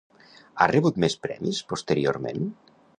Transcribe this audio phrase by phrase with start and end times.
[0.63, 2.47] Ha rebut més premis posteriorment?